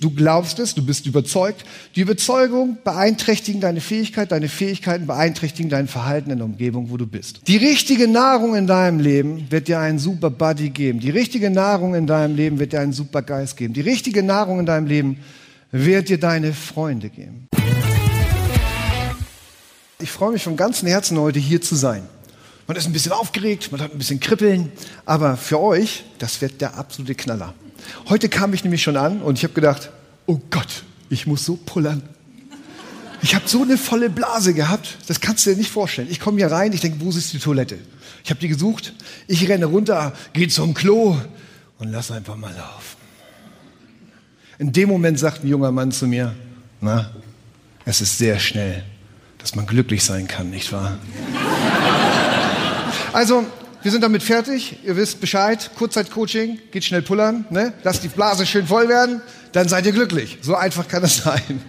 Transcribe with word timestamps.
Du 0.00 0.08
glaubst 0.10 0.58
es, 0.58 0.74
du 0.74 0.84
bist 0.84 1.06
überzeugt. 1.06 1.62
Die 1.94 2.00
Überzeugung 2.00 2.78
beeinträchtigen 2.82 3.60
deine 3.60 3.82
Fähigkeit, 3.82 4.32
deine 4.32 4.48
Fähigkeiten 4.48 5.06
beeinträchtigen 5.06 5.68
dein 5.68 5.88
Verhalten 5.88 6.30
in 6.30 6.38
der 6.38 6.46
Umgebung, 6.46 6.88
wo 6.88 6.96
du 6.96 7.06
bist. 7.06 7.46
Die 7.46 7.58
richtige 7.58 8.08
Nahrung 8.08 8.56
in 8.56 8.66
deinem 8.66 8.98
Leben 8.98 9.50
wird 9.50 9.68
dir 9.68 9.78
einen 9.78 9.98
super 9.98 10.30
Buddy 10.30 10.70
geben. 10.70 11.00
Die 11.00 11.10
richtige 11.10 11.50
Nahrung 11.50 11.94
in 11.94 12.06
deinem 12.06 12.34
Leben 12.34 12.58
wird 12.58 12.72
dir 12.72 12.80
einen 12.80 12.94
super 12.94 13.20
Geist 13.20 13.58
geben. 13.58 13.74
Die 13.74 13.82
richtige 13.82 14.22
Nahrung 14.22 14.60
in 14.60 14.66
deinem 14.66 14.86
Leben 14.86 15.18
wird 15.70 16.08
dir 16.08 16.18
deine 16.18 16.54
Freunde 16.54 17.10
geben. 17.10 17.48
Ich 19.98 20.10
freue 20.10 20.32
mich 20.32 20.42
von 20.42 20.56
ganzem 20.56 20.88
Herzen 20.88 21.18
heute 21.18 21.38
hier 21.38 21.60
zu 21.60 21.74
sein. 21.74 22.02
Man 22.66 22.76
ist 22.78 22.86
ein 22.86 22.92
bisschen 22.94 23.12
aufgeregt, 23.12 23.70
man 23.70 23.82
hat 23.82 23.92
ein 23.92 23.98
bisschen 23.98 24.18
Kribbeln, 24.18 24.72
aber 25.04 25.36
für 25.36 25.60
euch, 25.60 26.04
das 26.18 26.40
wird 26.40 26.62
der 26.62 26.78
absolute 26.78 27.14
Knaller. 27.14 27.52
Heute 28.08 28.28
kam 28.28 28.54
ich 28.54 28.64
nämlich 28.64 28.82
schon 28.82 28.96
an 28.96 29.22
und 29.22 29.38
ich 29.38 29.44
habe 29.44 29.54
gedacht, 29.54 29.90
oh 30.26 30.40
Gott, 30.50 30.84
ich 31.08 31.26
muss 31.26 31.44
so 31.44 31.56
pullern. 31.56 32.02
Ich 33.22 33.34
habe 33.34 33.48
so 33.48 33.62
eine 33.62 33.76
volle 33.76 34.08
Blase 34.08 34.54
gehabt, 34.54 34.96
das 35.06 35.20
kannst 35.20 35.44
du 35.44 35.50
dir 35.50 35.56
nicht 35.56 35.70
vorstellen. 35.70 36.08
Ich 36.10 36.20
komme 36.20 36.38
hier 36.38 36.50
rein, 36.50 36.72
ich 36.72 36.80
denke, 36.80 37.00
wo 37.00 37.10
ist 37.10 37.32
die 37.32 37.38
Toilette? 37.38 37.78
Ich 38.24 38.30
habe 38.30 38.40
die 38.40 38.48
gesucht, 38.48 38.94
ich 39.26 39.48
renne 39.48 39.66
runter, 39.66 40.12
gehe 40.32 40.48
zum 40.48 40.74
Klo 40.74 41.16
und 41.78 41.88
lass 41.88 42.10
einfach 42.10 42.36
mal 42.36 42.52
laufen. 42.54 42.96
In 44.58 44.72
dem 44.72 44.88
Moment 44.88 45.18
sagt 45.18 45.44
ein 45.44 45.48
junger 45.48 45.72
Mann 45.72 45.92
zu 45.92 46.06
mir, 46.06 46.34
na, 46.80 47.10
es 47.84 48.00
ist 48.00 48.18
sehr 48.18 48.38
schnell, 48.38 48.84
dass 49.38 49.54
man 49.54 49.66
glücklich 49.66 50.04
sein 50.04 50.28
kann, 50.28 50.50
nicht 50.50 50.72
wahr? 50.72 50.98
Also, 53.12 53.46
wir 53.82 53.90
sind 53.90 54.02
damit 54.02 54.22
fertig. 54.22 54.78
Ihr 54.84 54.96
wisst 54.96 55.20
Bescheid. 55.20 55.70
Kurzzeitcoaching, 55.76 56.58
geht 56.70 56.84
schnell 56.84 57.02
pullern, 57.02 57.46
ne? 57.50 57.72
Lasst 57.82 58.02
die 58.04 58.08
Blase 58.08 58.46
schön 58.46 58.66
voll 58.66 58.88
werden, 58.88 59.22
dann 59.52 59.68
seid 59.68 59.86
ihr 59.86 59.92
glücklich. 59.92 60.38
So 60.42 60.54
einfach 60.54 60.86
kann 60.88 61.02
es 61.02 61.16
sein. 61.24 61.62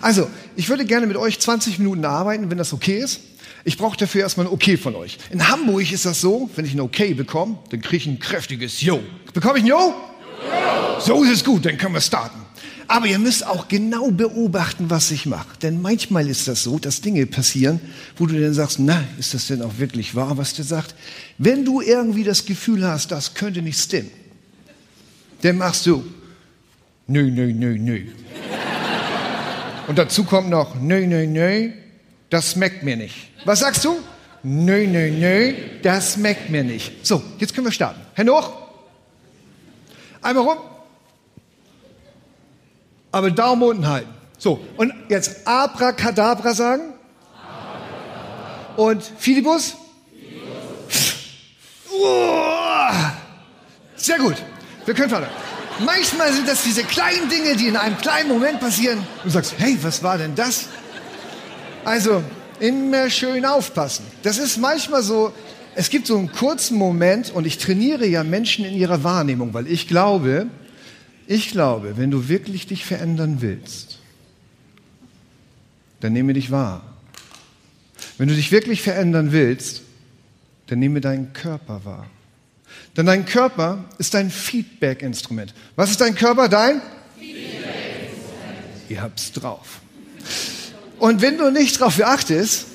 Also, 0.00 0.28
ich 0.56 0.68
würde 0.68 0.84
gerne 0.84 1.06
mit 1.06 1.16
euch 1.16 1.38
20 1.38 1.78
Minuten 1.78 2.04
arbeiten, 2.04 2.50
wenn 2.50 2.58
das 2.58 2.72
okay 2.72 2.98
ist. 2.98 3.20
Ich 3.64 3.78
brauche 3.78 3.96
dafür 3.96 4.20
erstmal 4.22 4.46
ein 4.46 4.52
Okay 4.52 4.76
von 4.76 4.94
euch. 4.94 5.18
In 5.30 5.48
Hamburg 5.48 5.90
ist 5.90 6.04
das 6.04 6.20
so, 6.20 6.50
wenn 6.54 6.64
ich 6.64 6.74
ein 6.74 6.80
Okay 6.80 7.14
bekomme, 7.14 7.58
dann 7.70 7.80
kriege 7.80 7.96
ich 7.96 8.06
ein 8.06 8.18
kräftiges 8.18 8.80
Yo. 8.82 9.00
Bekomme 9.32 9.58
ich 9.58 9.64
ein 9.64 9.68
Yo? 9.68 9.76
Yo! 9.78 11.00
So 11.00 11.24
ist 11.24 11.30
es 11.30 11.44
gut, 11.44 11.64
dann 11.64 11.78
können 11.78 11.94
wir 11.94 12.00
starten. 12.00 12.43
Aber 12.86 13.06
ihr 13.06 13.18
müsst 13.18 13.46
auch 13.46 13.68
genau 13.68 14.10
beobachten, 14.10 14.90
was 14.90 15.10
ich 15.10 15.26
mache. 15.26 15.58
Denn 15.62 15.80
manchmal 15.80 16.28
ist 16.28 16.48
das 16.48 16.62
so, 16.62 16.78
dass 16.78 17.00
Dinge 17.00 17.26
passieren, 17.26 17.80
wo 18.16 18.26
du 18.26 18.40
dann 18.40 18.52
sagst, 18.52 18.78
na, 18.78 19.04
ist 19.18 19.34
das 19.34 19.46
denn 19.46 19.62
auch 19.62 19.78
wirklich 19.78 20.14
wahr, 20.14 20.36
was 20.36 20.54
der 20.54 20.64
sagt? 20.64 20.94
Wenn 21.38 21.64
du 21.64 21.80
irgendwie 21.80 22.24
das 22.24 22.44
Gefühl 22.44 22.86
hast, 22.86 23.10
das 23.10 23.34
könnte 23.34 23.62
nicht 23.62 23.78
stimmen, 23.78 24.10
dann 25.42 25.58
machst 25.58 25.86
du, 25.86 26.04
nö, 27.06 27.30
nö, 27.30 27.52
nö, 27.52 27.78
nö. 27.78 28.02
Und 29.86 29.98
dazu 29.98 30.24
kommt 30.24 30.50
noch, 30.50 30.74
nö, 30.80 31.06
nö, 31.06 31.26
nö, 31.26 31.70
das 32.30 32.52
schmeckt 32.52 32.82
mir 32.82 32.96
nicht. 32.96 33.30
Was 33.44 33.60
sagst 33.60 33.84
du? 33.84 33.96
Nö, 34.42 34.86
nö, 34.86 35.10
nö, 35.10 35.54
das 35.82 36.14
schmeckt 36.14 36.50
mir 36.50 36.64
nicht. 36.64 37.06
So, 37.06 37.22
jetzt 37.38 37.54
können 37.54 37.66
wir 37.66 37.72
starten. 37.72 38.00
Hände 38.14 38.32
hoch. 38.32 38.52
Einmal 40.20 40.44
rum 40.44 40.73
aber 43.14 43.30
Daumen 43.30 43.62
unten 43.62 43.86
halten. 43.86 44.12
So, 44.38 44.58
und 44.76 44.92
jetzt 45.08 45.46
Abracadabra 45.46 46.52
sagen. 46.52 46.94
Und 48.76 49.04
Philibus? 49.18 49.76
Oh, 51.92 52.90
sehr 53.94 54.18
gut. 54.18 54.34
Wir 54.84 54.94
können 54.94 55.12
weiter. 55.12 55.30
Manchmal 55.84 56.32
sind 56.32 56.48
das 56.48 56.64
diese 56.64 56.82
kleinen 56.82 57.28
Dinge, 57.28 57.54
die 57.54 57.68
in 57.68 57.76
einem 57.76 57.96
kleinen 57.98 58.28
Moment 58.28 58.58
passieren. 58.58 59.06
Du 59.22 59.30
sagst, 59.30 59.54
hey, 59.58 59.78
was 59.82 60.02
war 60.02 60.18
denn 60.18 60.34
das? 60.34 60.66
Also, 61.84 62.20
immer 62.58 63.10
schön 63.10 63.44
aufpassen. 63.44 64.04
Das 64.24 64.38
ist 64.38 64.56
manchmal 64.58 65.04
so, 65.04 65.32
es 65.76 65.88
gibt 65.88 66.08
so 66.08 66.18
einen 66.18 66.32
kurzen 66.32 66.76
Moment 66.78 67.30
und 67.32 67.46
ich 67.46 67.58
trainiere 67.58 68.06
ja 68.06 68.24
Menschen 68.24 68.64
in 68.64 68.74
ihrer 68.74 69.04
Wahrnehmung, 69.04 69.54
weil 69.54 69.68
ich 69.68 69.86
glaube, 69.86 70.48
ich 71.26 71.50
glaube, 71.50 71.96
wenn 71.96 72.10
du 72.10 72.28
wirklich 72.28 72.66
dich 72.66 72.84
verändern 72.84 73.38
willst, 73.40 73.98
dann 76.00 76.12
nehme 76.12 76.34
dich 76.34 76.50
wahr. 76.50 76.82
Wenn 78.18 78.28
du 78.28 78.34
dich 78.34 78.52
wirklich 78.52 78.82
verändern 78.82 79.32
willst, 79.32 79.82
dann 80.66 80.78
nehme 80.78 81.00
deinen 81.00 81.32
Körper 81.32 81.84
wahr. 81.84 82.06
Denn 82.96 83.06
dein 83.06 83.24
Körper 83.24 83.84
ist 83.98 84.14
dein 84.14 84.30
Feedback-Instrument. 84.30 85.54
Was 85.76 85.90
ist 85.90 86.00
dein 86.00 86.14
Körper? 86.14 86.48
Dein? 86.48 86.80
Feedback-Instrument. 87.18 88.90
Ihr 88.90 89.02
habt's 89.02 89.32
drauf. 89.32 89.80
Und 90.98 91.22
wenn 91.22 91.38
du 91.38 91.50
nicht 91.50 91.80
darauf 91.80 92.00
achtest 92.02 92.66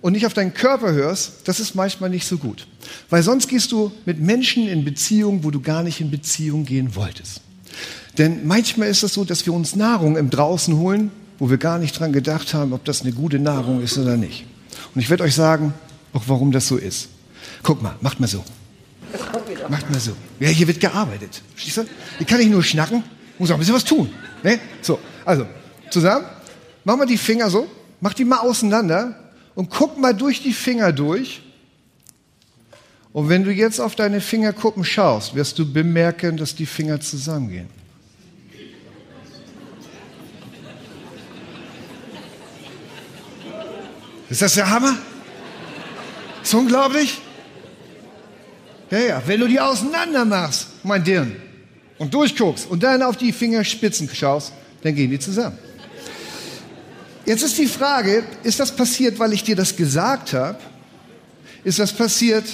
und 0.00 0.12
nicht 0.12 0.26
auf 0.26 0.34
deinen 0.34 0.54
Körper 0.54 0.92
hörst, 0.92 1.46
das 1.46 1.60
ist 1.60 1.74
manchmal 1.74 2.10
nicht 2.10 2.26
so 2.26 2.38
gut. 2.38 2.66
Weil 3.10 3.22
sonst 3.22 3.48
gehst 3.48 3.72
du 3.72 3.92
mit 4.06 4.18
Menschen 4.20 4.68
in 4.68 4.84
Beziehung, 4.84 5.44
wo 5.44 5.50
du 5.50 5.60
gar 5.60 5.82
nicht 5.82 6.00
in 6.00 6.10
Beziehung 6.10 6.64
gehen 6.64 6.94
wolltest. 6.94 7.42
Denn 8.18 8.46
manchmal 8.46 8.88
ist 8.88 9.02
es 9.02 9.14
so, 9.14 9.24
dass 9.24 9.44
wir 9.46 9.52
uns 9.52 9.74
Nahrung 9.74 10.16
im 10.16 10.30
Draußen 10.30 10.76
holen, 10.76 11.10
wo 11.38 11.50
wir 11.50 11.58
gar 11.58 11.78
nicht 11.78 11.98
dran 11.98 12.12
gedacht 12.12 12.54
haben, 12.54 12.72
ob 12.72 12.84
das 12.84 13.02
eine 13.02 13.12
gute 13.12 13.38
Nahrung 13.38 13.82
ist 13.82 13.98
oder 13.98 14.16
nicht. 14.16 14.46
Und 14.94 15.00
ich 15.00 15.10
werde 15.10 15.24
euch 15.24 15.34
sagen, 15.34 15.74
auch 16.12 16.22
warum 16.26 16.52
das 16.52 16.68
so 16.68 16.76
ist. 16.76 17.08
Guck 17.62 17.82
mal, 17.82 17.96
macht 18.00 18.20
mal 18.20 18.28
so. 18.28 18.44
Macht 19.68 19.90
mal 19.90 20.00
so. 20.00 20.12
Ja, 20.38 20.48
hier 20.48 20.66
wird 20.66 20.80
gearbeitet. 20.80 21.42
Verstehst? 21.54 21.88
Hier 22.18 22.26
kann 22.26 22.40
ich 22.40 22.48
nur 22.48 22.62
schnacken, 22.62 23.02
muss 23.38 23.50
auch 23.50 23.54
ein 23.54 23.58
bisschen 23.60 23.74
was 23.74 23.84
tun. 23.84 24.10
Ne? 24.42 24.60
So, 24.80 24.98
also, 25.24 25.46
zusammen. 25.90 26.26
Mach 26.84 26.96
mal 26.96 27.06
die 27.06 27.18
Finger 27.18 27.50
so, 27.50 27.66
mach 28.00 28.14
die 28.14 28.24
mal 28.24 28.38
auseinander 28.38 29.18
und 29.54 29.70
guck 29.70 29.98
mal 29.98 30.14
durch 30.14 30.42
die 30.42 30.52
Finger 30.52 30.92
durch. 30.92 31.42
Und 33.12 33.28
wenn 33.28 33.44
du 33.44 33.52
jetzt 33.52 33.80
auf 33.80 33.94
deine 33.94 34.20
Fingerkuppen 34.20 34.84
schaust, 34.84 35.34
wirst 35.34 35.58
du 35.58 35.72
bemerken, 35.72 36.36
dass 36.36 36.54
die 36.54 36.66
Finger 36.66 37.00
zusammengehen. 37.00 37.68
Ist 44.34 44.42
das 44.42 44.54
der 44.54 44.68
Hammer? 44.68 44.98
Ist 46.42 46.52
unglaublich? 46.54 47.20
Ja, 48.90 48.98
ja, 48.98 49.22
wenn 49.26 49.38
du 49.38 49.46
die 49.46 49.60
auseinander 49.60 50.24
machst, 50.24 50.70
mein 50.82 51.04
Dirn, 51.04 51.36
und 51.98 52.12
durchguckst 52.12 52.68
und 52.68 52.82
dann 52.82 53.04
auf 53.04 53.16
die 53.16 53.30
Fingerspitzen 53.30 54.10
schaust, 54.12 54.52
dann 54.82 54.96
gehen 54.96 55.12
die 55.12 55.20
zusammen. 55.20 55.56
Jetzt 57.24 57.44
ist 57.44 57.56
die 57.58 57.68
Frage, 57.68 58.24
ist 58.42 58.58
das 58.58 58.74
passiert, 58.74 59.20
weil 59.20 59.32
ich 59.32 59.44
dir 59.44 59.54
das 59.54 59.76
gesagt 59.76 60.32
habe? 60.32 60.58
Ist 61.62 61.78
das 61.78 61.92
passiert, 61.92 62.44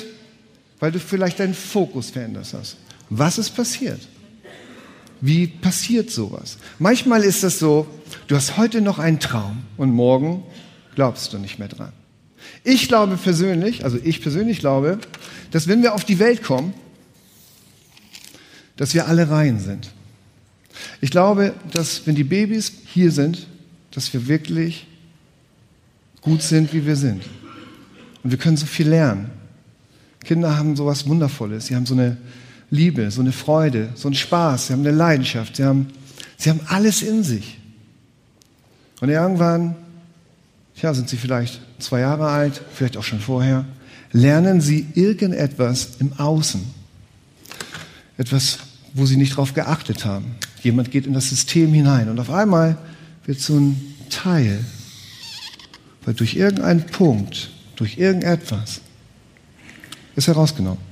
weil 0.81 0.93
du 0.93 1.01
vielleicht 1.01 1.41
deinen 1.41 1.55
Fokus 1.55 2.11
verändert 2.11 2.49
hast? 2.53 2.77
Was 3.09 3.39
ist 3.39 3.57
passiert? 3.57 4.01
Wie 5.23 5.47
passiert 5.47 6.11
sowas? 6.11 6.59
Manchmal 6.79 7.25
ist 7.25 7.43
das 7.43 7.59
so, 7.59 7.87
du 8.27 8.37
hast 8.37 8.59
heute 8.59 8.83
noch 8.83 8.99
einen 8.99 9.19
Traum 9.19 9.63
und 9.79 9.91
morgen 9.93 10.45
glaubst 10.95 11.33
du 11.33 11.39
nicht 11.39 11.59
mehr 11.59 11.69
dran. 11.69 11.93
Ich 12.65 12.89
glaube 12.89 13.17
persönlich, 13.17 13.85
also 13.85 13.99
ich 14.03 14.23
persönlich 14.23 14.61
glaube, 14.61 14.99
dass 15.51 15.69
wenn 15.69 15.83
wir 15.83 15.95
auf 15.95 16.05
die 16.05 16.19
Welt 16.19 16.43
kommen, 16.43 16.75
dass 18.77 18.95
wir 18.95 19.07
alle 19.09 19.31
rein 19.31 19.61
sind. 19.61 19.91
Ich 21.01 21.11
glaube, 21.11 21.55
dass 21.73 22.07
wenn 22.07 22.15
die 22.15 22.25
Babys 22.25 22.73
hier 22.87 23.13
sind, 23.13 23.47
dass 23.91 24.13
wir 24.13 24.27
wirklich 24.27 24.87
gut 26.23 26.43
sind, 26.43 26.73
wie 26.73 26.87
wir 26.87 26.97
sind. 26.97 27.23
Und 28.23 28.31
wir 28.31 28.39
können 28.39 28.57
so 28.57 28.67
viel 28.67 28.89
lernen. 28.89 29.31
Kinder 30.25 30.57
haben 30.57 30.77
so 30.77 30.87
was 30.87 31.07
Wundervolles. 31.07 31.67
Sie 31.67 31.77
haben 31.77 31.87
so 31.87 31.95
eine 31.95 32.19
Liebe, 32.71 33.11
so 33.11 33.21
eine 33.21 33.33
Freude, 33.33 33.91
so 33.95 34.09
einen 34.09 34.15
Spaß. 34.15 34.69
Sie 34.69 34.73
haben 34.73 34.81
eine 34.81 34.97
Leidenschaft. 34.97 35.57
Sie 35.57 35.65
haben, 35.65 35.89
sie 36.37 36.51
haben 36.51 36.61
alles 36.67 37.03
in 37.03 37.23
sich. 37.23 37.59
Und 39.01 39.09
irgendwann 39.09 39.77
ja, 40.83 40.95
sind 40.95 41.09
Sie 41.09 41.17
vielleicht 41.17 41.61
zwei 41.79 42.01
Jahre 42.01 42.29
alt, 42.29 42.61
vielleicht 42.73 42.97
auch 42.97 43.05
schon 43.05 43.21
vorher, 43.21 43.65
lernen 44.13 44.61
Sie 44.61 44.87
irgendetwas 44.95 45.97
im 46.01 46.13
Außen. 46.15 46.61
Etwas, 48.17 48.59
wo 48.95 49.07
Sie 49.07 49.17
nicht 49.17 49.33
darauf 49.33 49.55
geachtet 49.55 50.05
haben. 50.05 50.35
Jemand 50.63 50.91
geht 50.91 51.07
in 51.07 51.15
das 51.15 51.29
System 51.29 51.73
hinein 51.73 52.09
und 52.09 52.19
auf 52.19 52.31
einmal 52.31 52.77
wird 53.25 53.41
so 53.41 53.55
ein 53.55 53.81
Teil, 54.11 54.65
weil 56.05 56.15
durch 56.15 56.35
irgendeinen 56.35 56.85
Punkt, 56.87 57.51
durch 57.77 57.97
irgendetwas, 57.97 58.81
ist 60.17 60.27
herausgenommen. 60.27 60.83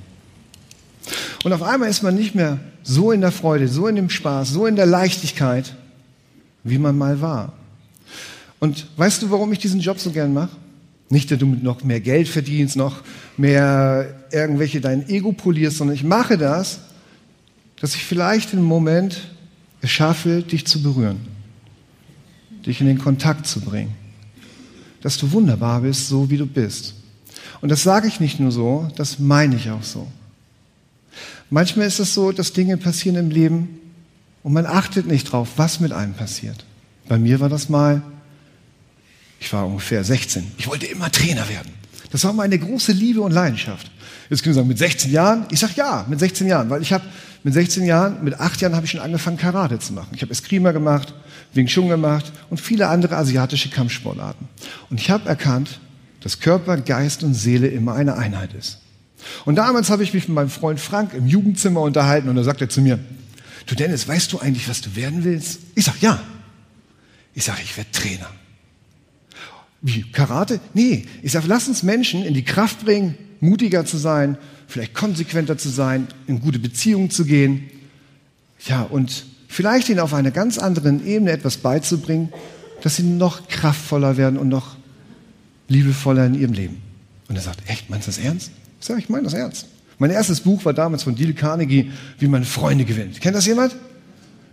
Und 1.43 1.53
auf 1.53 1.63
einmal 1.63 1.89
ist 1.89 2.03
man 2.03 2.15
nicht 2.15 2.35
mehr 2.35 2.59
so 2.83 3.11
in 3.11 3.21
der 3.21 3.31
Freude, 3.31 3.67
so 3.67 3.87
in 3.87 3.95
dem 3.95 4.09
Spaß, 4.09 4.49
so 4.49 4.65
in 4.65 4.75
der 4.75 4.85
Leichtigkeit, 4.85 5.75
wie 6.63 6.77
man 6.77 6.97
mal 6.97 7.21
war. 7.21 7.53
Und 8.59 8.87
weißt 8.97 9.21
du, 9.21 9.31
warum 9.31 9.51
ich 9.53 9.59
diesen 9.59 9.79
Job 9.79 9.99
so 9.99 10.11
gern 10.11 10.33
mache? 10.33 10.55
Nicht, 11.09 11.31
dass 11.31 11.39
du 11.39 11.45
noch 11.45 11.83
mehr 11.83 12.01
Geld 12.01 12.27
verdienst, 12.27 12.75
noch 12.75 13.01
mehr 13.37 14.13
irgendwelche 14.31 14.79
dein 14.79 15.09
Ego 15.09 15.31
polierst, 15.31 15.77
sondern 15.77 15.95
ich 15.95 16.03
mache 16.03 16.37
das, 16.37 16.81
dass 17.79 17.95
ich 17.95 18.03
vielleicht 18.03 18.53
im 18.53 18.61
Moment 18.61 19.29
erschaffe, 19.81 20.43
dich 20.43 20.67
zu 20.67 20.83
berühren, 20.83 21.19
dich 22.65 22.81
in 22.81 22.87
den 22.87 22.99
Kontakt 22.99 23.47
zu 23.47 23.61
bringen, 23.61 23.95
dass 25.01 25.17
du 25.17 25.31
wunderbar 25.31 25.81
bist, 25.81 26.09
so 26.09 26.29
wie 26.29 26.37
du 26.37 26.45
bist. 26.45 26.93
Und 27.61 27.69
das 27.69 27.83
sage 27.83 28.07
ich 28.07 28.19
nicht 28.19 28.39
nur 28.39 28.51
so, 28.51 28.89
das 28.95 29.19
meine 29.19 29.55
ich 29.55 29.69
auch 29.71 29.83
so. 29.83 30.07
Manchmal 31.49 31.87
ist 31.87 31.99
es 31.99 32.13
so, 32.13 32.31
dass 32.31 32.53
Dinge 32.53 32.77
passieren 32.77 33.17
im 33.17 33.31
Leben 33.31 33.79
und 34.43 34.53
man 34.53 34.65
achtet 34.65 35.07
nicht 35.07 35.31
drauf, 35.31 35.53
was 35.55 35.79
mit 35.79 35.91
einem 35.91 36.13
passiert. 36.13 36.65
Bei 37.07 37.17
mir 37.17 37.39
war 37.39 37.49
das 37.49 37.69
mal, 37.69 38.03
ich 39.49 39.53
war 39.53 39.65
ungefähr 39.65 40.03
16. 40.03 40.51
Ich 40.59 40.67
wollte 40.67 40.85
immer 40.85 41.11
Trainer 41.11 41.49
werden. 41.49 41.71
Das 42.11 42.23
war 42.23 42.33
meine 42.33 42.59
große 42.59 42.91
Liebe 42.91 43.19
und 43.21 43.31
Leidenschaft. 43.31 43.89
Jetzt 44.29 44.43
können 44.43 44.53
Sie 44.53 44.59
sagen, 44.59 44.67
mit 44.67 44.77
16 44.77 45.09
Jahren? 45.09 45.47
Ich 45.49 45.59
sage 45.59 45.73
ja, 45.75 46.05
mit 46.07 46.19
16 46.19 46.45
Jahren, 46.45 46.69
weil 46.69 46.83
ich 46.83 46.93
habe 46.93 47.03
mit 47.43 47.55
16 47.55 47.83
Jahren, 47.83 48.23
mit 48.23 48.39
8 48.39 48.61
Jahren 48.61 48.75
habe 48.75 48.85
ich 48.85 48.91
schon 48.91 48.99
angefangen, 48.99 49.37
Karate 49.37 49.79
zu 49.79 49.93
machen. 49.93 50.09
Ich 50.13 50.21
habe 50.21 50.31
Eskrima 50.31 50.71
gemacht, 50.71 51.15
Wing 51.55 51.65
Chun 51.65 51.89
gemacht 51.89 52.31
und 52.51 52.61
viele 52.61 52.89
andere 52.89 53.17
asiatische 53.17 53.71
Kampfsportarten. 53.71 54.47
Und 54.91 54.99
ich 54.99 55.09
habe 55.09 55.27
erkannt, 55.27 55.79
dass 56.21 56.41
Körper, 56.41 56.77
Geist 56.77 57.23
und 57.23 57.33
Seele 57.33 57.69
immer 57.69 57.95
eine 57.95 58.17
Einheit 58.17 58.53
ist. 58.53 58.77
Und 59.45 59.55
damals 59.55 59.89
habe 59.89 60.03
ich 60.03 60.13
mich 60.13 60.27
mit 60.27 60.35
meinem 60.35 60.51
Freund 60.51 60.79
Frank 60.79 61.15
im 61.15 61.25
Jugendzimmer 61.25 61.81
unterhalten 61.81 62.29
und 62.29 62.35
da 62.35 62.43
sagt 62.43 62.61
er 62.61 62.69
zu 62.69 62.81
mir, 62.81 62.99
du 63.65 63.73
Dennis, 63.73 64.07
weißt 64.07 64.31
du 64.31 64.37
eigentlich, 64.37 64.69
was 64.69 64.81
du 64.81 64.95
werden 64.95 65.23
willst? 65.23 65.61
Ich 65.73 65.85
sage, 65.85 65.97
ja. 66.01 66.21
Ich 67.33 67.45
sage, 67.45 67.61
ich 67.63 67.75
werde 67.75 67.89
Trainer. 67.89 68.29
Wie, 69.81 70.03
Karate? 70.11 70.59
Nee. 70.73 71.05
Ich 71.21 71.31
sage, 71.31 71.47
lass 71.47 71.67
uns 71.67 71.83
Menschen 71.83 72.23
in 72.23 72.33
die 72.33 72.43
Kraft 72.43 72.83
bringen, 72.83 73.15
mutiger 73.39 73.85
zu 73.85 73.97
sein, 73.97 74.37
vielleicht 74.67 74.93
konsequenter 74.93 75.57
zu 75.57 75.69
sein, 75.69 76.07
in 76.27 76.41
gute 76.41 76.59
Beziehungen 76.59 77.09
zu 77.09 77.25
gehen. 77.25 77.69
Ja, 78.67 78.83
und 78.83 79.25
vielleicht 79.47 79.89
ihnen 79.89 79.99
auf 79.99 80.13
einer 80.13 80.31
ganz 80.31 80.57
anderen 80.57 81.05
Ebene 81.05 81.31
etwas 81.31 81.57
beizubringen, 81.57 82.31
dass 82.81 82.97
sie 82.97 83.03
noch 83.03 83.47
kraftvoller 83.47 84.17
werden 84.17 84.37
und 84.37 84.49
noch 84.49 84.75
liebevoller 85.67 86.25
in 86.25 86.35
ihrem 86.35 86.53
Leben. 86.53 86.81
Und 87.27 87.35
er 87.35 87.41
sagt, 87.41 87.69
echt, 87.69 87.89
meinst 87.89 88.07
du 88.07 88.11
das 88.11 88.19
ernst? 88.19 88.51
Ich 88.79 88.85
sage, 88.85 88.99
ich 88.99 89.09
meine 89.09 89.23
das 89.23 89.33
ernst. 89.33 89.67
Mein 89.97 90.11
erstes 90.11 90.41
Buch 90.41 90.63
war 90.65 90.73
damals 90.73 91.03
von 91.03 91.15
Dale 91.15 91.33
Carnegie, 91.33 91.91
wie 92.17 92.27
man 92.27 92.43
Freunde 92.45 92.85
gewinnt. 92.85 93.19
Kennt 93.19 93.35
das 93.35 93.45
jemand? 93.45 93.75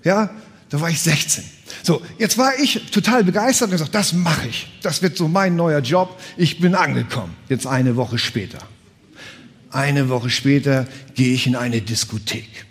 Ja, 0.02 0.30
da 0.68 0.80
war 0.80 0.90
ich 0.90 1.00
16. 1.00 1.44
So, 1.82 2.02
jetzt 2.18 2.38
war 2.38 2.58
ich 2.58 2.90
total 2.90 3.24
begeistert 3.24 3.68
und 3.68 3.72
gesagt, 3.72 3.94
das 3.94 4.12
mache 4.12 4.48
ich. 4.48 4.68
Das 4.82 5.02
wird 5.02 5.16
so 5.16 5.28
mein 5.28 5.56
neuer 5.56 5.80
Job. 5.80 6.18
Ich 6.36 6.58
bin 6.58 6.74
angekommen. 6.74 7.34
Jetzt 7.48 7.66
eine 7.66 7.96
Woche 7.96 8.18
später. 8.18 8.58
Eine 9.70 10.08
Woche 10.08 10.30
später 10.30 10.86
gehe 11.14 11.34
ich 11.34 11.46
in 11.46 11.56
eine 11.56 11.80
Diskothek. 11.80 12.66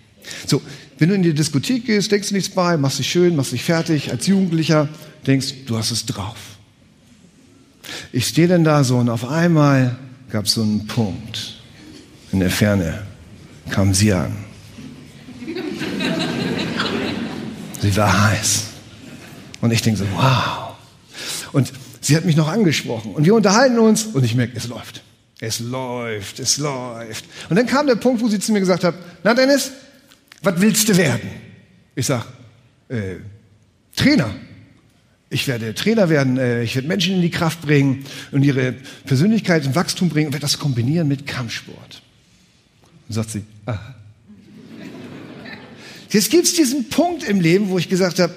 So, 0.48 0.62
wenn 0.98 1.10
du 1.10 1.16
in 1.16 1.24
die 1.24 1.34
Diskothek 1.34 1.86
gehst, 1.86 2.12
denkst 2.12 2.30
du 2.30 2.36
nichts 2.36 2.50
bei, 2.50 2.78
machst 2.78 3.00
dich 3.00 3.10
schön, 3.10 3.36
machst 3.36 3.52
dich 3.52 3.64
fertig. 3.64 4.12
Als 4.12 4.28
Jugendlicher 4.28 4.88
denkst, 5.28 5.66
du 5.66 5.78
hast 5.78 5.92
es 5.92 6.06
drauf. 6.06 6.38
Ich 8.12 8.28
stehe 8.28 8.48
dann 8.48 8.64
da 8.64 8.84
so 8.84 8.98
und 8.98 9.10
auf 9.10 9.28
einmal 9.28 9.98
gab 10.30 10.46
es 10.46 10.54
so 10.54 10.64
einen 10.64 10.88
Punkt. 10.88 11.56
In 12.32 12.40
der 12.40 12.50
Ferne 12.50 13.04
kam 13.70 13.94
sie 13.94 14.14
an. 14.14 14.36
Sie 17.82 17.96
war 17.96 18.30
heiß. 18.32 18.75
Und 19.66 19.72
ich 19.72 19.82
denke 19.82 19.98
so, 19.98 20.06
wow. 20.14 20.76
Und 21.52 21.74
sie 22.00 22.16
hat 22.16 22.24
mich 22.24 22.36
noch 22.36 22.48
angesprochen. 22.48 23.16
Und 23.16 23.26
wir 23.26 23.34
unterhalten 23.34 23.80
uns 23.80 24.04
und 24.04 24.24
ich 24.24 24.36
merke, 24.36 24.56
es 24.56 24.68
läuft. 24.68 25.02
Es 25.40 25.60
läuft, 25.60 26.40
es 26.40 26.60
läuft. 26.60 27.26
Und 27.50 27.56
dann 27.56 27.66
kam 27.66 27.88
der 27.88 27.96
Punkt, 27.96 28.22
wo 28.22 28.28
sie 28.28 28.40
zu 28.40 28.52
mir 28.52 28.60
gesagt 28.60 28.84
hat, 28.84 28.94
na 29.24 29.34
Dennis, 29.34 29.72
was 30.44 30.62
willst 30.62 30.88
du 30.88 30.96
werden? 30.96 31.32
Ich 31.96 32.06
sag, 32.06 32.28
äh, 32.90 33.16
Trainer. 33.96 34.30
Ich 35.32 35.48
werde 35.48 35.74
Trainer 35.74 36.10
werden, 36.10 36.38
äh, 36.38 36.62
ich 36.62 36.76
werde 36.76 36.88
Menschen 36.88 37.16
in 37.16 37.24
die 37.24 37.32
Kraft 37.32 37.62
bringen 37.62 38.06
und 38.32 38.44
ihre 38.44 38.76
Persönlichkeit 39.06 39.66
in 39.66 39.74
Wachstum 39.74 40.10
bringen 40.10 40.28
und 40.28 40.34
werde 40.34 40.44
das 40.44 40.60
kombinieren 40.60 41.08
mit 41.08 41.26
Kampfsport. 41.26 42.04
Und 43.08 43.16
sagt 43.16 43.32
sie, 43.32 43.42
aha. 43.66 43.96
Jetzt 46.12 46.30
gibt 46.30 46.46
es 46.46 46.54
diesen 46.54 46.88
Punkt 46.90 47.24
im 47.24 47.42
Leben, 47.42 47.70
wo 47.70 47.80
ich 47.80 47.90
gesagt 47.90 48.20
habe, 48.20 48.32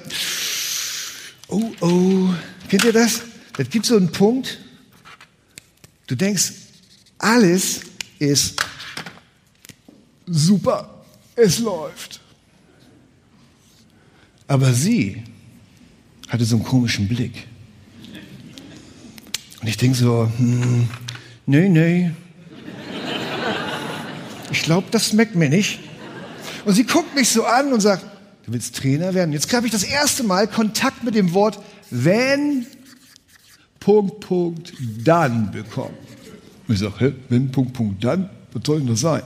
oh, 1.48 1.72
oh, 1.80 2.34
kennt 2.68 2.84
ihr 2.84 2.92
das? 2.92 3.22
Das 3.56 3.68
gibt 3.68 3.86
so 3.86 3.96
einen 3.96 4.12
Punkt, 4.12 4.58
du 6.06 6.14
denkst, 6.14 6.52
alles 7.18 7.80
ist 8.18 8.54
super, 10.26 11.04
es 11.34 11.58
läuft. 11.58 12.20
Aber 14.46 14.72
sie 14.72 15.22
hatte 16.28 16.44
so 16.44 16.56
einen 16.56 16.64
komischen 16.64 17.08
Blick. 17.08 17.46
Und 19.60 19.68
ich 19.68 19.76
denke 19.76 19.96
so, 19.96 20.30
hm, 20.36 20.88
nee, 21.46 21.68
nee. 21.68 22.10
Ich 24.50 24.62
glaube, 24.62 24.86
das 24.90 25.08
schmeckt 25.08 25.34
mir 25.34 25.48
nicht. 25.48 25.80
Und 26.64 26.74
sie 26.74 26.84
guckt 26.84 27.14
mich 27.14 27.28
so 27.28 27.44
an 27.44 27.72
und 27.72 27.80
sagt, 27.80 28.04
du 28.48 28.54
willst 28.54 28.76
Trainer 28.76 29.12
werden? 29.12 29.32
Jetzt 29.32 29.52
habe 29.52 29.66
ich 29.66 29.72
das 29.72 29.84
erste 29.84 30.24
Mal 30.24 30.48
Kontakt 30.48 31.04
mit 31.04 31.14
dem 31.14 31.34
Wort 31.34 31.58
wenn, 31.90 32.66
Punkt, 33.78 34.20
Punkt, 34.20 34.72
dann 35.04 35.50
bekommen. 35.52 35.94
Und 36.66 36.74
ich 36.74 36.80
sage, 36.80 37.14
wenn, 37.28 37.50
Punkt, 37.50 37.72
Punkt, 37.72 38.04
dann? 38.04 38.28
Was 38.52 38.62
soll 38.66 38.78
denn 38.78 38.88
das 38.88 39.00
sein? 39.00 39.22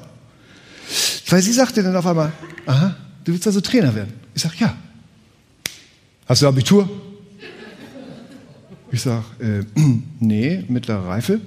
Weil 1.28 1.42
sie 1.42 1.52
sagte 1.52 1.82
dann 1.82 1.96
auf 1.96 2.06
einmal, 2.06 2.32
aha, 2.66 2.96
du 3.24 3.32
willst 3.32 3.46
also 3.46 3.60
Trainer 3.60 3.94
werden? 3.94 4.12
Ich 4.34 4.42
sage, 4.42 4.54
ja. 4.58 4.76
Hast 6.26 6.42
du 6.42 6.48
Abitur? 6.48 6.88
Ich 8.90 9.02
sage, 9.02 9.24
äh, 9.40 9.80
nee, 10.20 10.64
mittlere 10.68 11.06
Reife. 11.06 11.40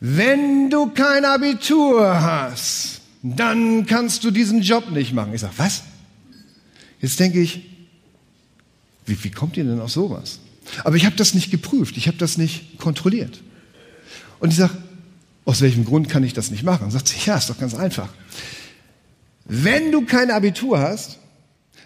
Wenn 0.00 0.70
du 0.70 0.90
kein 0.90 1.24
Abitur 1.24 2.20
hast, 2.20 3.00
dann 3.22 3.86
kannst 3.86 4.24
du 4.24 4.30
diesen 4.30 4.62
Job 4.62 4.90
nicht 4.90 5.12
machen. 5.12 5.34
Ich 5.34 5.40
sage, 5.40 5.54
was? 5.56 5.82
Jetzt 7.04 7.20
denke 7.20 7.38
ich, 7.38 7.60
wie, 9.04 9.22
wie 9.24 9.30
kommt 9.30 9.58
ihr 9.58 9.64
denn 9.64 9.78
auf 9.78 9.90
sowas? 9.90 10.38
Aber 10.84 10.96
ich 10.96 11.04
habe 11.04 11.14
das 11.16 11.34
nicht 11.34 11.50
geprüft, 11.50 11.98
ich 11.98 12.06
habe 12.06 12.16
das 12.16 12.38
nicht 12.38 12.78
kontrolliert. 12.78 13.42
Und 14.40 14.48
ich 14.48 14.56
sage, 14.56 14.72
aus 15.44 15.60
welchem 15.60 15.84
Grund 15.84 16.08
kann 16.08 16.24
ich 16.24 16.32
das 16.32 16.50
nicht 16.50 16.62
machen? 16.62 16.84
Und 16.84 16.92
sagt 16.92 17.08
sie, 17.08 17.18
ja, 17.26 17.36
ist 17.36 17.50
doch 17.50 17.58
ganz 17.58 17.74
einfach. 17.74 18.08
Wenn 19.44 19.92
du 19.92 20.06
kein 20.06 20.30
Abitur 20.30 20.78
hast, 20.78 21.18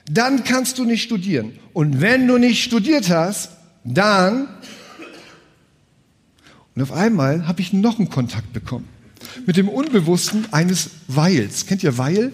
dann 0.09 0.45
kannst 0.45 0.79
du 0.79 0.85
nicht 0.85 1.03
studieren. 1.03 1.59
Und 1.73 2.01
wenn 2.01 2.29
du 2.29 2.39
nicht 2.39 2.63
studiert 2.63 3.11
hast, 3.11 3.51
dann... 3.83 4.47
Und 6.77 6.83
auf 6.83 6.93
einmal 6.93 7.49
habe 7.49 7.61
ich 7.61 7.73
noch 7.73 7.99
einen 7.99 8.09
Kontakt 8.09 8.53
bekommen 8.53 8.87
mit 9.47 9.57
dem 9.57 9.69
Unbewussten 9.69 10.47
eines 10.53 10.91
Weils. 11.09 11.67
Kennt 11.67 11.83
ihr 11.83 11.99
Weil? 11.99 12.31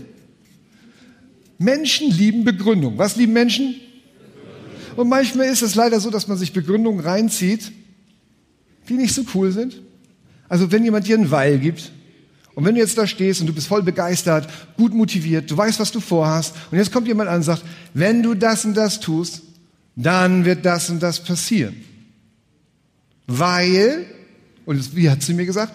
Menschen 1.64 2.11
lieben 2.11 2.44
Begründung. 2.44 2.99
Was 2.99 3.16
lieben 3.16 3.33
Menschen? 3.33 3.75
Und 4.97 5.09
manchmal 5.09 5.47
ist 5.47 5.62
es 5.62 5.75
leider 5.75 5.99
so, 6.00 6.11
dass 6.11 6.28
man 6.28 6.38
sich 6.38 6.52
Begründungen 6.52 7.00
reinzieht, 7.00 7.73
die 8.88 8.94
nicht 8.94 9.14
so 9.14 9.23
cool 9.35 9.50
sind. 9.50 9.80
Also 10.49 10.71
wenn 10.71 10.85
jemand 10.85 11.06
dir 11.06 11.16
einen 11.16 11.30
Weil 11.30 11.59
gibt, 11.59 11.90
und 12.54 12.64
wenn 12.64 12.76
du 12.76 12.80
jetzt 12.80 12.97
da 12.97 13.06
stehst 13.06 13.40
und 13.40 13.49
du 13.49 13.52
bist 13.52 13.66
voll 13.66 13.83
begeistert, 13.83 14.49
gut 14.76 14.94
motiviert, 14.94 15.50
du 15.50 15.56
weißt, 15.56 15.80
was 15.80 15.90
du 15.90 15.99
vorhast, 15.99 16.54
und 16.71 16.78
jetzt 16.78 16.92
kommt 16.92 17.09
jemand 17.09 17.28
an 17.28 17.37
und 17.37 17.42
sagt, 17.42 17.64
wenn 17.94 18.23
du 18.23 18.35
das 18.35 18.64
und 18.64 18.75
das 18.75 19.00
tust, 19.00 19.42
dann 19.97 20.44
wird 20.44 20.64
das 20.64 20.88
und 20.90 21.02
das 21.02 21.23
passieren. 21.23 21.75
Weil, 23.26 24.06
und 24.66 24.94
wie 24.94 25.11
hat 25.11 25.23
sie 25.23 25.35
mir 25.35 25.47
gesagt, 25.47 25.73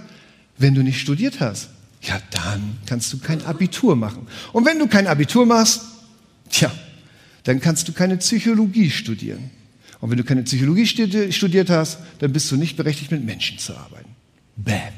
wenn 0.58 0.76
du 0.76 0.84
nicht 0.84 1.02
studiert 1.02 1.40
hast, 1.40 1.70
ja, 2.02 2.20
dann 2.32 2.78
kannst 2.86 3.12
du 3.12 3.20
kein 3.20 3.46
Abitur 3.46 3.96
machen. 3.96 4.28
Und 4.54 4.66
wenn 4.66 4.80
du 4.80 4.88
kein 4.88 5.08
Abitur 5.08 5.46
machst, 5.46 5.82
tja, 6.50 6.72
dann 7.44 7.60
kannst 7.60 7.88
du 7.88 7.94
keine 7.94 8.18
Psychologie 8.18 8.90
studieren. 8.90 9.52
Und 10.00 10.10
wenn 10.10 10.18
du 10.18 10.24
keine 10.24 10.44
Psychologie 10.44 10.86
studiert 10.86 11.70
hast, 11.70 12.00
dann 12.20 12.32
bist 12.32 12.50
du 12.52 12.56
nicht 12.56 12.78
berechtigt, 12.78 13.12
mit 13.12 13.24
Menschen 13.26 13.58
zu 13.58 13.76
arbeiten. 13.76 14.16
Bäm. 14.56 14.94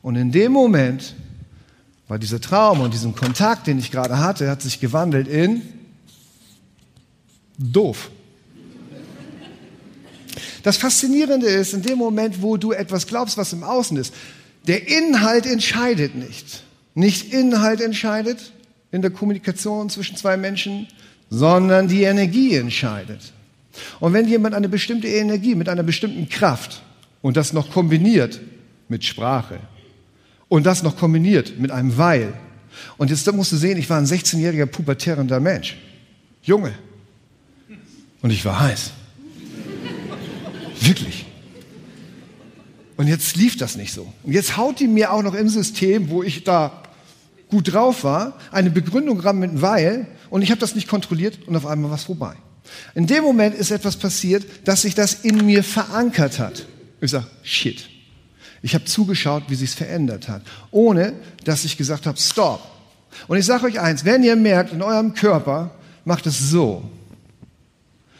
Und 0.00 0.16
in 0.16 0.30
dem 0.30 0.52
Moment 0.52 1.14
war 2.06 2.18
dieser 2.18 2.40
Traum 2.40 2.80
und 2.80 2.92
diesen 2.92 3.16
Kontakt, 3.16 3.66
den 3.66 3.78
ich 3.78 3.90
gerade 3.90 4.18
hatte, 4.18 4.48
hat 4.48 4.62
sich 4.62 4.78
gewandelt 4.78 5.26
in 5.26 5.62
doof. 7.58 8.10
Das 10.62 10.76
Faszinierende 10.76 11.46
ist, 11.46 11.74
in 11.74 11.82
dem 11.82 11.98
Moment, 11.98 12.42
wo 12.42 12.56
du 12.56 12.72
etwas 12.72 13.06
glaubst, 13.06 13.36
was 13.36 13.52
im 13.52 13.62
Außen 13.62 13.96
ist, 13.96 14.12
der 14.66 14.88
Inhalt 14.88 15.46
entscheidet 15.46 16.14
nicht. 16.14 16.62
Nicht 16.94 17.32
Inhalt 17.32 17.80
entscheidet 17.80 18.52
in 18.90 19.02
der 19.02 19.10
Kommunikation 19.10 19.90
zwischen 19.90 20.16
zwei 20.16 20.36
Menschen, 20.36 20.86
sondern 21.28 21.88
die 21.88 22.04
Energie 22.04 22.54
entscheidet. 22.54 23.32
Und 24.00 24.12
wenn 24.12 24.28
jemand 24.28 24.54
eine 24.54 24.68
bestimmte 24.68 25.08
Energie 25.08 25.54
mit 25.54 25.68
einer 25.68 25.82
bestimmten 25.82 26.28
Kraft 26.28 26.82
und 27.22 27.36
das 27.36 27.52
noch 27.52 27.70
kombiniert 27.70 28.40
mit 28.88 29.04
Sprache 29.04 29.58
und 30.48 30.64
das 30.64 30.82
noch 30.82 30.96
kombiniert 30.96 31.58
mit 31.58 31.70
einem 31.70 31.96
Weil 31.96 32.34
Und 32.96 33.10
jetzt 33.10 33.30
musst 33.32 33.52
du 33.52 33.56
sehen, 33.56 33.78
ich 33.78 33.90
war 33.90 33.98
ein 33.98 34.06
16-jähriger 34.06 34.66
pubertärender 34.66 35.40
Mensch. 35.40 35.76
Junge. 36.42 36.72
Und 38.22 38.30
ich 38.30 38.44
war 38.44 38.60
heiß. 38.60 38.92
Wirklich. 40.80 41.26
Und 42.96 43.08
jetzt 43.08 43.36
lief 43.36 43.56
das 43.56 43.76
nicht 43.76 43.92
so. 43.92 44.12
Und 44.22 44.32
jetzt 44.32 44.56
haut 44.56 44.78
die 44.78 44.86
mir 44.86 45.12
auch 45.12 45.22
noch 45.22 45.34
im 45.34 45.48
System, 45.48 46.10
wo 46.10 46.22
ich 46.22 46.44
da 46.44 46.82
gut 47.48 47.72
drauf 47.72 48.04
war, 48.04 48.38
eine 48.52 48.70
Begründung 48.70 49.20
ran 49.20 49.38
mit 49.38 49.60
weil 49.60 50.06
und 50.30 50.42
ich 50.42 50.50
habe 50.50 50.60
das 50.60 50.74
nicht 50.74 50.88
kontrolliert 50.88 51.38
und 51.46 51.56
auf 51.56 51.66
einmal 51.66 51.90
war 51.90 51.96
es 51.96 52.04
vorbei. 52.04 52.34
In 52.94 53.06
dem 53.06 53.22
Moment 53.22 53.54
ist 53.54 53.70
etwas 53.70 53.96
passiert, 53.96 54.44
dass 54.64 54.82
sich 54.82 54.94
das 54.94 55.14
in 55.22 55.44
mir 55.44 55.62
verankert 55.62 56.38
hat. 56.38 56.66
Ich 57.00 57.10
sage, 57.10 57.26
shit. 57.42 57.88
Ich 58.62 58.74
habe 58.74 58.86
zugeschaut, 58.86 59.44
wie 59.48 59.54
sich 59.54 59.70
es 59.70 59.74
verändert 59.74 60.28
hat, 60.28 60.42
ohne 60.70 61.12
dass 61.44 61.64
ich 61.64 61.76
gesagt 61.76 62.06
habe, 62.06 62.18
stop. 62.18 62.62
Und 63.28 63.36
ich 63.36 63.44
sage 63.44 63.66
euch 63.66 63.78
eins, 63.78 64.04
wenn 64.04 64.22
ihr 64.22 64.36
merkt, 64.36 64.72
in 64.72 64.82
eurem 64.82 65.12
Körper 65.14 65.72
macht 66.04 66.26
es 66.26 66.38
so, 66.38 66.82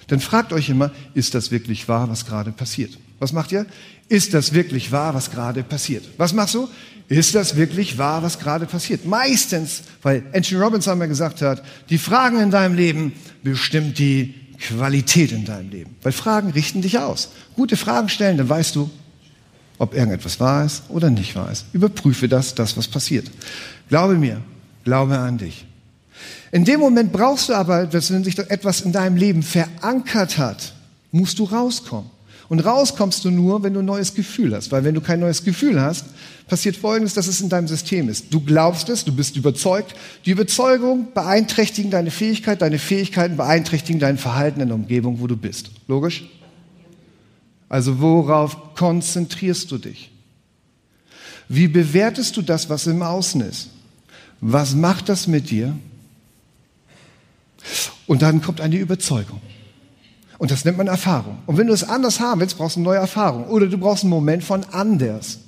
dann 0.08 0.20
fragt 0.20 0.52
euch 0.52 0.68
immer, 0.68 0.92
ist 1.14 1.34
das 1.34 1.50
wirklich 1.50 1.88
wahr, 1.88 2.10
was 2.10 2.26
gerade 2.26 2.52
passiert? 2.52 2.98
Was 3.24 3.32
macht 3.32 3.52
ihr? 3.52 3.64
Ist 4.10 4.34
das 4.34 4.52
wirklich 4.52 4.92
wahr, 4.92 5.14
was 5.14 5.30
gerade 5.30 5.62
passiert? 5.62 6.04
Was 6.18 6.34
machst 6.34 6.54
du? 6.56 6.68
Ist 7.08 7.34
das 7.34 7.56
wirklich 7.56 7.96
wahr, 7.96 8.22
was 8.22 8.38
gerade 8.38 8.66
passiert? 8.66 9.06
Meistens, 9.06 9.80
weil 10.02 10.24
Anthony 10.34 10.60
Robbins 10.60 10.86
einmal 10.88 11.08
gesagt 11.08 11.40
hat, 11.40 11.64
die 11.88 11.96
Fragen 11.96 12.38
in 12.38 12.50
deinem 12.50 12.74
Leben 12.74 13.14
bestimmt 13.42 13.98
die 13.98 14.34
Qualität 14.58 15.32
in 15.32 15.46
deinem 15.46 15.70
Leben. 15.70 15.96
Weil 16.02 16.12
Fragen 16.12 16.50
richten 16.50 16.82
dich 16.82 16.98
aus. 16.98 17.30
Gute 17.56 17.78
Fragen 17.78 18.10
stellen, 18.10 18.36
dann 18.36 18.50
weißt 18.50 18.76
du, 18.76 18.90
ob 19.78 19.94
irgendetwas 19.94 20.38
wahr 20.38 20.66
ist 20.66 20.82
oder 20.90 21.08
nicht 21.08 21.34
wahr 21.34 21.50
ist. 21.50 21.64
Überprüfe 21.72 22.28
das, 22.28 22.54
das, 22.54 22.76
was 22.76 22.88
passiert. 22.88 23.30
Glaube 23.88 24.16
mir, 24.16 24.42
glaube 24.84 25.16
an 25.16 25.38
dich. 25.38 25.64
In 26.52 26.66
dem 26.66 26.78
Moment 26.78 27.10
brauchst 27.10 27.48
du 27.48 27.54
aber, 27.54 27.86
dass 27.86 28.12
wenn 28.12 28.22
sich 28.22 28.38
etwas 28.38 28.82
in 28.82 28.92
deinem 28.92 29.16
Leben 29.16 29.42
verankert 29.42 30.36
hat, 30.36 30.74
musst 31.10 31.38
du 31.38 31.44
rauskommen. 31.44 32.10
Und 32.48 32.60
rauskommst 32.60 33.24
du 33.24 33.30
nur, 33.30 33.62
wenn 33.62 33.74
du 33.74 33.80
ein 33.80 33.86
neues 33.86 34.14
Gefühl 34.14 34.54
hast. 34.54 34.70
Weil 34.70 34.84
wenn 34.84 34.94
du 34.94 35.00
kein 35.00 35.20
neues 35.20 35.44
Gefühl 35.44 35.80
hast, 35.80 36.06
passiert 36.46 36.76
Folgendes, 36.76 37.14
dass 37.14 37.26
es 37.26 37.40
in 37.40 37.48
deinem 37.48 37.68
System 37.68 38.08
ist. 38.08 38.32
Du 38.32 38.40
glaubst 38.40 38.88
es, 38.88 39.04
du 39.04 39.14
bist 39.14 39.36
überzeugt. 39.36 39.94
Die 40.26 40.30
Überzeugung 40.30 41.08
beeinträchtigen 41.14 41.90
deine 41.90 42.10
Fähigkeit, 42.10 42.60
deine 42.60 42.78
Fähigkeiten 42.78 43.36
beeinträchtigen 43.36 43.98
dein 43.98 44.18
Verhalten 44.18 44.60
in 44.60 44.68
der 44.68 44.76
Umgebung, 44.76 45.20
wo 45.20 45.26
du 45.26 45.36
bist. 45.36 45.70
Logisch? 45.88 46.24
Also 47.68 48.00
worauf 48.00 48.74
konzentrierst 48.74 49.70
du 49.70 49.78
dich? 49.78 50.10
Wie 51.48 51.68
bewertest 51.68 52.36
du 52.36 52.42
das, 52.42 52.68
was 52.68 52.86
im 52.86 53.02
Außen 53.02 53.40
ist? 53.40 53.70
Was 54.40 54.74
macht 54.74 55.08
das 55.08 55.26
mit 55.26 55.50
dir? 55.50 55.74
Und 58.06 58.22
dann 58.22 58.42
kommt 58.42 58.60
eine 58.60 58.76
Überzeugung. 58.76 59.40
Und 60.38 60.50
das 60.50 60.64
nennt 60.64 60.78
man 60.78 60.86
Erfahrung. 60.86 61.38
Und 61.46 61.56
wenn 61.56 61.66
du 61.66 61.72
es 61.72 61.84
anders 61.84 62.20
haben 62.20 62.40
willst, 62.40 62.58
brauchst 62.58 62.76
du 62.76 62.80
eine 62.80 62.88
neue 62.88 62.98
Erfahrung. 62.98 63.46
Oder 63.46 63.66
du 63.66 63.78
brauchst 63.78 64.02
einen 64.02 64.10
Moment 64.10 64.44
von 64.44 64.64
anders. 64.72 65.38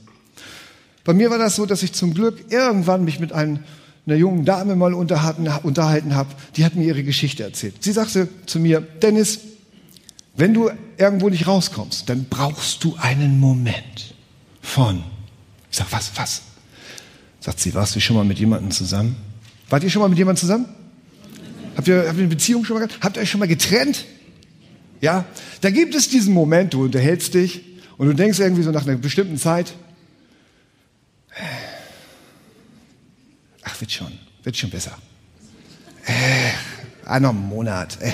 Bei 1.04 1.12
mir 1.12 1.30
war 1.30 1.38
das 1.38 1.56
so, 1.56 1.66
dass 1.66 1.82
ich 1.82 1.92
zum 1.92 2.14
Glück 2.14 2.50
irgendwann 2.50 3.04
mich 3.04 3.20
mit 3.20 3.32
einer 3.32 3.60
jungen 4.06 4.44
Dame 4.44 4.76
mal 4.76 4.94
unterhalten, 4.94 5.48
unterhalten 5.62 6.14
habe. 6.14 6.30
Die 6.56 6.64
hat 6.64 6.74
mir 6.74 6.84
ihre 6.84 7.04
Geschichte 7.04 7.42
erzählt. 7.42 7.82
Sie 7.82 7.92
sagte 7.92 8.28
zu 8.46 8.58
mir, 8.58 8.80
Dennis, 8.80 9.38
wenn 10.36 10.52
du 10.52 10.70
irgendwo 10.98 11.28
nicht 11.28 11.46
rauskommst, 11.46 12.08
dann 12.08 12.26
brauchst 12.28 12.82
du 12.84 12.96
einen 13.00 13.40
Moment 13.40 14.14
von. 14.60 15.02
Ich 15.70 15.78
sag, 15.78 15.90
was, 15.92 16.12
was? 16.16 16.42
Sagt 17.40 17.60
sie, 17.60 17.74
warst 17.74 17.94
du 17.94 18.00
schon 18.00 18.16
mal 18.16 18.24
mit 18.24 18.38
jemandem 18.38 18.70
zusammen? 18.70 19.16
Wart 19.70 19.84
ihr 19.84 19.90
schon 19.90 20.02
mal 20.02 20.08
mit 20.08 20.18
jemandem 20.18 20.40
zusammen? 20.40 20.66
Habt 21.76 21.88
ihr, 21.88 21.98
habt 21.98 22.14
ihr 22.14 22.18
eine 22.18 22.26
Beziehung 22.26 22.64
schon 22.64 22.78
mal 22.78 22.86
gehabt? 22.86 23.04
Habt 23.04 23.16
ihr 23.16 23.22
euch 23.22 23.30
schon 23.30 23.40
mal 23.40 23.46
getrennt? 23.46 24.04
Ja, 25.06 25.24
da 25.60 25.70
gibt 25.70 25.94
es 25.94 26.08
diesen 26.08 26.34
Moment, 26.34 26.74
du 26.74 26.82
unterhältst 26.82 27.32
dich 27.32 27.62
und 27.96 28.08
du 28.08 28.12
denkst 28.12 28.40
irgendwie 28.40 28.64
so 28.64 28.72
nach 28.72 28.84
einer 28.84 28.96
bestimmten 28.96 29.38
Zeit, 29.38 29.72
ach, 33.62 33.80
wird 33.80 33.92
schon, 33.92 34.10
wird 34.42 34.56
schon 34.56 34.68
besser. 34.68 34.98
Äh, 36.06 37.20
noch 37.20 37.30
einen 37.30 37.48
Monat. 37.48 37.98
Äh. 38.00 38.10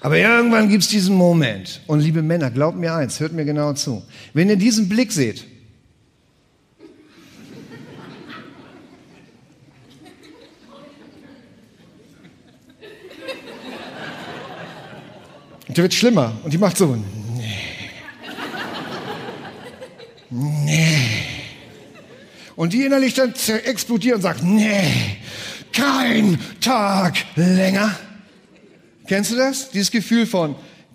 Aber 0.00 0.16
irgendwann 0.16 0.70
gibt 0.70 0.84
es 0.84 0.88
diesen 0.88 1.16
Moment. 1.16 1.82
Und 1.86 2.00
liebe 2.00 2.22
Männer, 2.22 2.50
glaubt 2.50 2.78
mir 2.78 2.94
eins, 2.94 3.20
hört 3.20 3.34
mir 3.34 3.44
genau 3.44 3.74
zu. 3.74 4.02
Wenn 4.32 4.48
ihr 4.48 4.56
diesen 4.56 4.88
Blick 4.88 5.12
seht, 5.12 5.44
Und 15.74 15.78
der 15.78 15.84
wird 15.86 15.94
schlimmer. 15.94 16.32
Und 16.44 16.52
die 16.52 16.58
macht 16.58 16.76
so, 16.76 16.94
nee. 16.94 17.02
Nee. 20.30 21.08
Und 22.54 22.72
die 22.72 22.84
innerlich 22.84 23.14
dann 23.14 23.34
explodiert 23.64 24.14
und 24.14 24.22
sagt, 24.22 24.44
nee, 24.44 25.18
kein 25.72 26.38
Tag 26.60 27.16
länger. 27.34 27.90
Kennst 29.08 29.32
du 29.32 29.36
das? 29.36 29.72
Dieses 29.72 29.90
Gefühl 29.90 30.28
von 30.28 30.54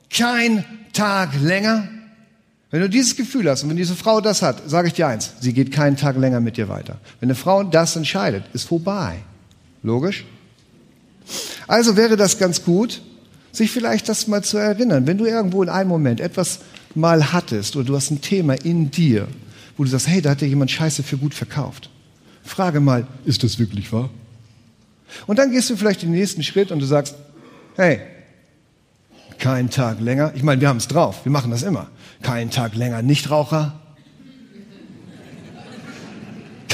kein 0.10 0.64
Tag 0.94 1.32
länger? 1.42 1.90
Wenn 2.72 2.80
du 2.80 2.88
dieses 2.88 3.18
Gefühl 3.18 3.50
hast 3.50 3.64
und 3.64 3.70
wenn 3.72 3.76
diese 3.76 3.96
Frau 3.98 4.22
das 4.22 4.42
hat, 4.42 4.70
sage 4.70 4.88
ich 4.88 4.94
dir 4.94 5.08
eins, 5.08 5.34
sie 5.42 5.52
geht 5.52 5.74
keinen 5.74 5.98
Tag 5.98 6.16
länger 6.16 6.40
mit 6.40 6.56
dir 6.56 6.70
weiter. 6.70 7.02
Wenn 7.20 7.28
eine 7.28 7.36
Frau 7.36 7.64
das 7.64 7.98
entscheidet, 7.98 8.46
ist 8.54 8.64
vorbei. 8.64 9.18
Logisch? 9.84 10.24
Also 11.68 11.98
wäre 11.98 12.16
das 12.16 12.40
ganz 12.40 12.64
gut, 12.64 13.02
sich 13.51 13.72
vielleicht 13.72 14.10
das 14.10 14.27
mal 14.27 14.44
zu 14.44 14.58
erinnern. 14.58 15.08
Wenn 15.08 15.18
du 15.18 15.25
irgendwo 15.25 15.63
in 15.63 15.70
einem 15.70 15.89
Moment 15.89 16.20
etwas 16.20 16.60
mal 16.96 17.32
hattest 17.34 17.75
oder 17.75 17.86
du 17.86 17.96
hast 17.96 18.12
ein 18.12 18.22
Thema 18.22 18.53
in 18.53 18.91
dir, 18.91 19.27
wo 19.77 19.84
du 19.84 19.89
sagst, 19.89 20.08
hey, 20.08 20.22
da 20.22 20.32
hat 20.32 20.41
dir 20.41 20.48
jemand 20.48 20.72
Scheiße 20.72 21.03
für 21.03 21.18
gut 21.18 21.34
verkauft. 21.34 21.89
Frage 22.44 22.79
mal, 22.79 23.08
ist 23.25 23.44
das 23.44 23.60
wirklich 23.60 23.91
wahr? 23.94 24.10
Und 25.27 25.39
dann 25.39 25.51
gehst 25.51 25.70
du 25.70 25.75
vielleicht 25.75 26.01
den 26.01 26.12
nächsten 26.12 26.44
Schritt 26.44 26.72
und 26.72 26.79
du 26.79 26.86
sagst, 26.86 27.15
hey, 27.75 28.01
kein 29.39 29.70
Tag 29.70 30.01
länger. 30.01 30.34
Ich 30.36 30.44
meine, 30.44 30.62
wir 30.62 30.68
haben 30.68 30.77
es 30.77 30.88
drauf, 30.88 31.24
wir 31.24 31.32
machen 31.32 31.51
das 31.51 31.63
immer. 31.63 31.88
Kein 32.22 32.51
Tag 32.51 32.75
länger 32.75 33.01
Nichtraucher, 33.01 33.79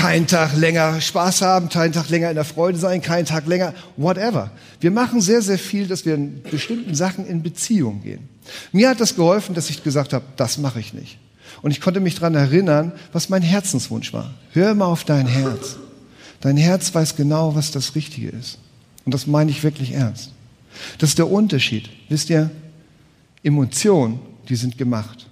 keinen 0.05 0.27
Tag 0.27 0.55
länger 0.55 1.01
Spaß 1.01 1.41
haben, 1.41 1.67
keinen 1.67 1.91
Tag 1.91 2.09
länger 2.09 2.29
in 2.29 2.35
der 2.35 2.45
Freude 2.45 2.77
sein, 2.77 3.01
keinen 3.01 3.25
Tag 3.25 3.47
länger 3.47 3.73
whatever. 3.97 4.51
Wir 4.79 4.91
machen 4.91 5.19
sehr, 5.19 5.41
sehr 5.41 5.57
viel, 5.57 5.87
dass 5.87 6.05
wir 6.05 6.13
in 6.13 6.43
bestimmten 6.43 6.93
Sachen 6.93 7.25
in 7.25 7.41
Beziehung 7.41 8.03
gehen. 8.03 8.29
Mir 8.71 8.89
hat 8.89 9.01
das 9.01 9.15
geholfen, 9.15 9.55
dass 9.55 9.71
ich 9.71 9.83
gesagt 9.83 10.13
habe, 10.13 10.23
das 10.35 10.59
mache 10.59 10.79
ich 10.79 10.93
nicht. 10.93 11.17
Und 11.63 11.71
ich 11.71 11.81
konnte 11.81 12.01
mich 12.01 12.13
daran 12.13 12.35
erinnern, 12.35 12.91
was 13.13 13.29
mein 13.29 13.41
Herzenswunsch 13.41 14.13
war. 14.13 14.31
Hör 14.51 14.69
immer 14.69 14.85
auf 14.85 15.05
dein 15.05 15.25
Herz. 15.25 15.77
Dein 16.39 16.57
Herz 16.57 16.93
weiß 16.93 17.15
genau, 17.15 17.55
was 17.55 17.71
das 17.71 17.95
Richtige 17.95 18.29
ist. 18.29 18.59
Und 19.05 19.13
das 19.15 19.25
meine 19.25 19.49
ich 19.49 19.63
wirklich 19.63 19.93
ernst. 19.93 20.33
Das 20.99 21.09
ist 21.09 21.17
der 21.17 21.31
Unterschied. 21.31 21.89
Wisst 22.09 22.29
ihr, 22.29 22.51
Emotionen, 23.41 24.19
die 24.49 24.55
sind 24.55 24.77
gemacht. 24.77 25.25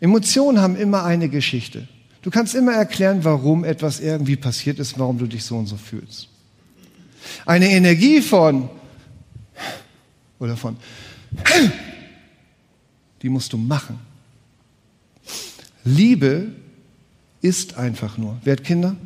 Emotionen 0.00 0.60
haben 0.60 0.76
immer 0.76 1.04
eine 1.04 1.30
Geschichte. 1.30 1.88
Du 2.22 2.30
kannst 2.30 2.54
immer 2.54 2.72
erklären, 2.72 3.24
warum 3.24 3.64
etwas 3.64 4.00
irgendwie 4.00 4.36
passiert 4.36 4.78
ist, 4.78 4.98
warum 4.98 5.18
du 5.18 5.26
dich 5.26 5.44
so 5.44 5.56
und 5.56 5.66
so 5.66 5.76
fühlst. 5.76 6.28
Eine 7.46 7.70
Energie 7.70 8.20
von 8.20 8.68
oder 10.38 10.56
von 10.56 10.76
die 13.22 13.28
musst 13.28 13.52
du 13.52 13.56
machen. 13.58 13.98
Liebe 15.84 16.52
ist 17.40 17.76
einfach 17.76 18.18
nur. 18.18 18.38
Wer 18.44 18.52
hat 18.52 18.64
Kinder? 18.64 18.96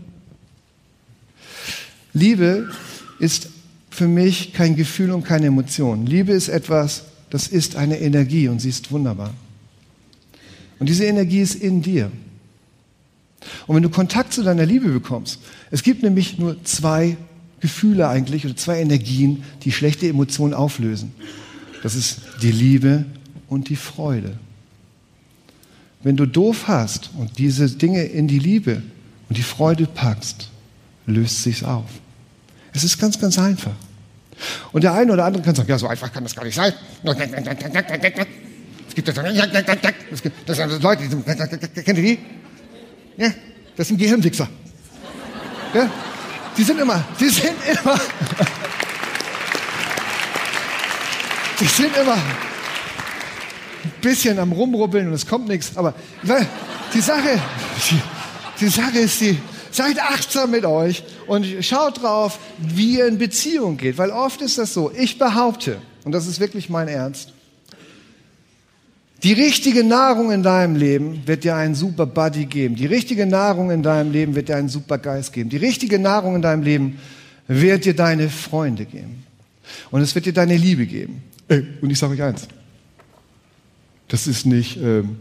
Liebe 2.12 2.70
ist 3.18 3.48
für 3.90 4.08
mich 4.08 4.52
kein 4.52 4.76
Gefühl 4.76 5.12
und 5.12 5.24
keine 5.24 5.46
Emotion. 5.46 6.06
Liebe 6.06 6.32
ist 6.32 6.48
etwas, 6.48 7.04
das 7.30 7.46
ist 7.46 7.76
eine 7.76 8.00
Energie 8.00 8.48
und 8.48 8.60
sie 8.60 8.68
ist 8.68 8.90
wunderbar. 8.90 9.32
Und 10.78 10.88
diese 10.88 11.04
Energie 11.04 11.40
ist 11.40 11.54
in 11.54 11.82
dir. 11.82 12.10
Und 13.66 13.76
wenn 13.76 13.82
du 13.82 13.90
Kontakt 13.90 14.32
zu 14.32 14.42
deiner 14.42 14.66
Liebe 14.66 14.88
bekommst, 14.88 15.40
es 15.70 15.82
gibt 15.82 16.02
nämlich 16.02 16.38
nur 16.38 16.62
zwei 16.64 17.16
Gefühle 17.60 18.08
eigentlich 18.08 18.44
oder 18.44 18.56
zwei 18.56 18.80
Energien, 18.80 19.44
die 19.62 19.72
schlechte 19.72 20.08
Emotionen 20.08 20.54
auflösen. 20.54 21.12
Das 21.82 21.94
ist 21.94 22.20
die 22.42 22.52
Liebe 22.52 23.04
und 23.48 23.68
die 23.68 23.76
Freude. 23.76 24.36
Wenn 26.02 26.16
du 26.16 26.26
doof 26.26 26.64
hast 26.66 27.10
und 27.16 27.38
diese 27.38 27.70
Dinge 27.70 28.02
in 28.04 28.26
die 28.26 28.38
Liebe 28.38 28.82
und 29.28 29.38
die 29.38 29.42
Freude 29.42 29.86
packst, 29.86 30.50
löst 31.06 31.42
sich's 31.42 31.62
auf. 31.62 31.88
Es 32.72 32.84
ist 32.84 32.98
ganz, 32.98 33.20
ganz 33.20 33.38
einfach. 33.38 33.74
Und 34.72 34.82
der 34.82 34.94
eine 34.94 35.12
oder 35.12 35.24
andere 35.24 35.42
kann 35.42 35.54
sagen, 35.54 35.68
ja, 35.68 35.78
so 35.78 35.86
einfach 35.86 36.12
kann 36.12 36.24
das 36.24 36.34
gar 36.34 36.44
nicht 36.44 36.54
sein. 36.54 36.72
Es 37.04 38.94
gibt 38.94 39.06
sind 40.46 40.82
Leute, 40.82 41.04
die, 41.08 41.82
kennt 41.82 41.98
die? 41.98 42.18
Ja, 43.16 43.32
das 43.76 43.88
sind 43.88 43.98
Gehirnwichser. 43.98 44.48
Ja? 45.74 45.90
die 46.56 46.62
sind 46.62 46.80
immer, 46.80 47.04
die 47.18 47.28
sind 47.28 47.54
immer, 47.66 48.00
die 51.60 51.64
sind 51.64 51.96
immer 51.96 52.14
ein 52.14 54.00
bisschen 54.00 54.38
am 54.38 54.52
Rumrubbeln 54.52 55.08
und 55.08 55.14
es 55.14 55.26
kommt 55.26 55.48
nichts. 55.48 55.76
Aber 55.76 55.94
die 56.92 57.00
Sache, 57.00 57.40
die, 57.90 58.00
die 58.60 58.68
Sache 58.68 58.98
ist 58.98 59.20
die, 59.20 59.38
seid 59.70 59.98
achtsam 60.00 60.50
mit 60.50 60.64
euch 60.64 61.02
und 61.26 61.46
schaut 61.60 62.02
drauf, 62.02 62.38
wie 62.58 62.98
ihr 62.98 63.06
in 63.06 63.18
Beziehung 63.18 63.76
geht. 63.76 63.98
Weil 63.98 64.10
oft 64.10 64.42
ist 64.42 64.58
das 64.58 64.74
so, 64.74 64.92
ich 64.94 65.18
behaupte, 65.18 65.80
und 66.04 66.12
das 66.12 66.26
ist 66.26 66.40
wirklich 66.40 66.68
mein 66.68 66.88
Ernst, 66.88 67.32
die 69.22 69.32
richtige 69.32 69.84
Nahrung 69.84 70.32
in 70.32 70.42
deinem 70.42 70.74
Leben 70.74 71.22
wird 71.26 71.44
dir 71.44 71.54
einen 71.54 71.74
super 71.74 72.06
Buddy 72.06 72.46
geben. 72.46 72.74
Die 72.74 72.86
richtige 72.86 73.24
Nahrung 73.24 73.70
in 73.70 73.82
deinem 73.82 74.10
Leben 74.10 74.34
wird 74.34 74.48
dir 74.48 74.56
einen 74.56 74.68
super 74.68 74.98
Geist 74.98 75.32
geben. 75.32 75.48
Die 75.48 75.58
richtige 75.58 75.98
Nahrung 75.98 76.34
in 76.34 76.42
deinem 76.42 76.62
Leben 76.62 76.98
wird 77.46 77.84
dir 77.84 77.94
deine 77.94 78.28
Freunde 78.28 78.84
geben. 78.84 79.24
Und 79.90 80.00
es 80.00 80.14
wird 80.14 80.26
dir 80.26 80.32
deine 80.32 80.56
Liebe 80.56 80.86
geben. 80.86 81.22
Äh, 81.48 81.62
und 81.80 81.90
ich 81.90 81.98
sage 81.98 82.14
euch 82.14 82.22
eins. 82.22 82.48
Das 84.08 84.26
ist 84.26 84.44
nicht 84.44 84.76
ähm, 84.76 85.16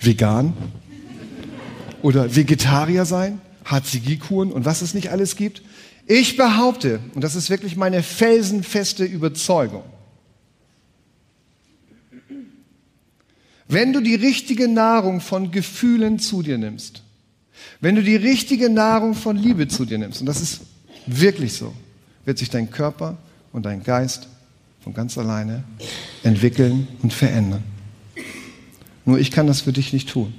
vegan 0.00 0.52
oder 2.02 2.34
Vegetarier 2.34 3.04
sein, 3.04 3.40
HCG-Kuren 3.64 4.52
und 4.52 4.64
was 4.64 4.82
es 4.82 4.94
nicht 4.94 5.10
alles 5.10 5.36
gibt. 5.36 5.62
Ich 6.06 6.36
behaupte, 6.36 7.00
und 7.14 7.22
das 7.22 7.36
ist 7.36 7.50
wirklich 7.50 7.76
meine 7.76 8.02
felsenfeste 8.02 9.04
Überzeugung, 9.04 9.82
Wenn 13.68 13.92
du 13.92 14.00
die 14.00 14.14
richtige 14.14 14.66
Nahrung 14.66 15.20
von 15.20 15.50
Gefühlen 15.50 16.18
zu 16.18 16.42
dir 16.42 16.56
nimmst, 16.56 17.02
wenn 17.80 17.94
du 17.94 18.02
die 18.02 18.16
richtige 18.16 18.70
Nahrung 18.70 19.14
von 19.14 19.36
Liebe 19.36 19.68
zu 19.68 19.84
dir 19.84 19.98
nimmst, 19.98 20.20
und 20.20 20.26
das 20.26 20.40
ist 20.40 20.62
wirklich 21.06 21.52
so, 21.52 21.74
wird 22.24 22.38
sich 22.38 22.48
dein 22.48 22.70
Körper 22.70 23.18
und 23.52 23.66
dein 23.66 23.82
Geist 23.82 24.26
von 24.80 24.94
ganz 24.94 25.18
alleine 25.18 25.64
entwickeln 26.22 26.88
und 27.02 27.12
verändern. 27.12 27.62
Nur 29.04 29.18
ich 29.18 29.30
kann 29.30 29.46
das 29.46 29.60
für 29.60 29.72
dich 29.72 29.92
nicht 29.92 30.08
tun. 30.08 30.32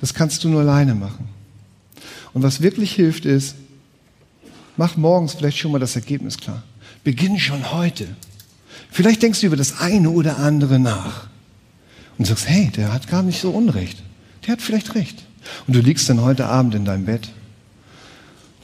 Das 0.00 0.12
kannst 0.12 0.44
du 0.44 0.48
nur 0.48 0.60
alleine 0.60 0.94
machen. 0.94 1.28
Und 2.34 2.42
was 2.42 2.60
wirklich 2.60 2.92
hilft 2.92 3.24
ist, 3.24 3.54
mach 4.76 4.96
morgens 4.96 5.34
vielleicht 5.34 5.56
schon 5.56 5.72
mal 5.72 5.78
das 5.78 5.96
Ergebnis 5.96 6.36
klar. 6.36 6.62
Beginn 7.02 7.38
schon 7.38 7.72
heute. 7.72 8.08
Vielleicht 8.90 9.22
denkst 9.22 9.40
du 9.40 9.46
über 9.46 9.56
das 9.56 9.80
eine 9.80 10.10
oder 10.10 10.38
andere 10.38 10.78
nach 10.78 11.28
und 12.18 12.26
sagst, 12.26 12.48
hey, 12.48 12.70
der 12.70 12.92
hat 12.92 13.08
gar 13.08 13.22
nicht 13.22 13.40
so 13.40 13.50
Unrecht. 13.50 14.02
Der 14.46 14.52
hat 14.52 14.62
vielleicht 14.62 14.94
recht. 14.94 15.24
Und 15.66 15.76
du 15.76 15.80
liegst 15.80 16.08
dann 16.08 16.20
heute 16.20 16.46
Abend 16.46 16.74
in 16.74 16.84
deinem 16.84 17.04
Bett, 17.04 17.28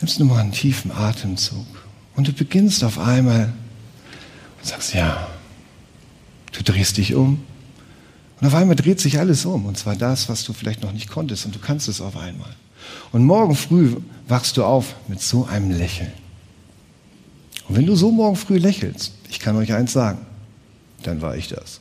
nimmst 0.00 0.19
nur 0.19 0.28
mal 0.28 0.40
einen 0.40 0.52
tiefen 0.52 0.92
Atemzug 0.92 1.66
und 2.16 2.28
du 2.28 2.33
beginnst 2.33 2.85
auf 2.85 2.99
einmal 2.99 3.52
und 4.59 4.66
sagst, 4.66 4.95
ja, 4.95 5.28
du 6.52 6.62
drehst 6.62 6.97
dich 6.97 7.14
um 7.14 7.42
und 8.40 8.47
auf 8.47 8.54
einmal 8.54 8.76
dreht 8.76 9.00
sich 9.00 9.19
alles 9.19 9.45
um 9.45 9.66
und 9.66 9.76
zwar 9.76 9.97
das, 9.97 10.28
was 10.28 10.45
du 10.45 10.52
vielleicht 10.52 10.83
noch 10.83 10.92
nicht 10.92 11.11
konntest 11.11 11.45
und 11.45 11.54
du 11.54 11.59
kannst 11.59 11.88
es 11.88 12.00
auf 12.00 12.16
einmal. 12.16 12.54
Und 13.12 13.25
morgen 13.25 13.54
früh 13.54 13.97
wachst 14.26 14.57
du 14.57 14.64
auf 14.64 14.95
mit 15.09 15.21
so 15.21 15.45
einem 15.45 15.71
Lächeln. 15.71 16.12
Und 17.69 17.76
wenn 17.76 17.87
du 17.87 17.95
so 17.95 18.11
morgen 18.11 18.37
früh 18.37 18.57
lächelst, 18.57 19.12
ich 19.28 19.38
kann 19.38 19.57
euch 19.57 19.73
eins 19.73 19.92
sagen, 19.92 20.19
dann 21.02 21.21
war 21.21 21.37
ich 21.37 21.49
das. 21.49 21.80